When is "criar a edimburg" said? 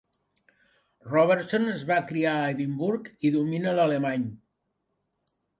2.13-3.13